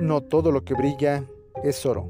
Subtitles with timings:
[0.00, 1.24] no todo lo que brilla
[1.62, 2.08] es oro.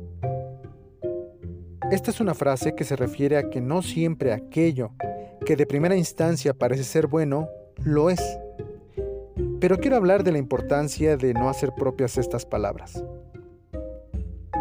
[1.91, 4.93] Esta es una frase que se refiere a que no siempre aquello
[5.45, 7.49] que de primera instancia parece ser bueno,
[7.83, 8.21] lo es.
[9.59, 13.03] Pero quiero hablar de la importancia de no hacer propias estas palabras.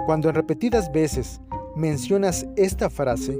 [0.05, 1.39] Cuando en repetidas veces
[1.75, 3.39] mencionas esta frase,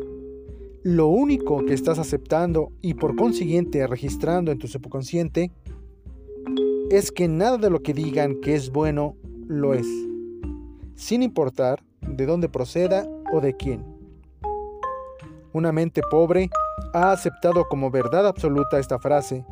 [0.83, 5.51] lo único que estás aceptando y por consiguiente registrando en tu subconsciente
[6.91, 9.15] es que nada de lo que digan que es bueno
[9.49, 9.87] lo es,
[10.93, 13.83] sin importar de dónde proceda o de quién.
[15.53, 16.51] Una mente pobre
[16.93, 19.43] ha aceptado como verdad absoluta esta frase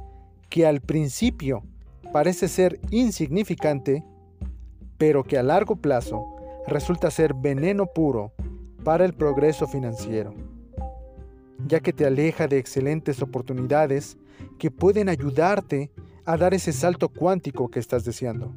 [0.50, 1.64] que al principio
[2.14, 4.06] parece ser insignificante,
[5.00, 6.24] pero que a largo plazo
[6.68, 8.34] resulta ser veneno puro
[8.84, 10.36] para el progreso financiero,
[11.66, 14.20] ya que te aleja de excelentes oportunidades
[14.60, 15.90] que pueden ayudarte
[16.24, 18.54] a dar ese salto cuántico que estás deseando.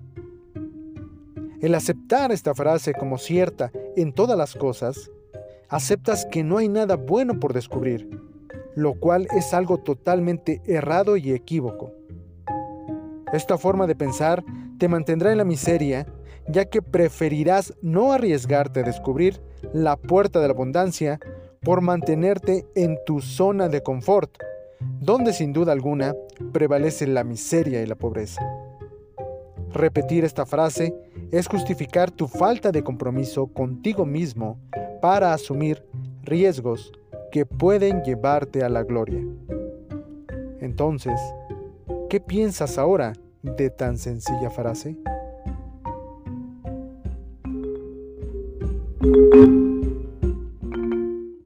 [1.60, 5.10] El aceptar esta frase como cierta en todas las cosas,
[5.68, 8.08] aceptas que no hay nada bueno por descubrir,
[8.74, 11.92] lo cual es algo totalmente errado y equívoco.
[13.34, 14.42] Esta forma de pensar
[14.78, 16.06] te mantendrá en la miseria,
[16.48, 19.42] ya que preferirás no arriesgarte a descubrir
[19.74, 21.20] la puerta de la abundancia
[21.62, 24.30] por mantenerte en tu zona de confort,
[24.98, 26.14] donde sin duda alguna
[26.52, 28.40] prevalece la miseria y la pobreza.
[29.72, 30.94] Repetir esta frase
[31.30, 34.58] es justificar tu falta de compromiso contigo mismo
[35.00, 35.84] para asumir
[36.22, 36.92] riesgos
[37.30, 39.22] que pueden llevarte a la gloria.
[40.60, 41.20] Entonces,
[42.08, 44.96] ¿qué piensas ahora de tan sencilla frase?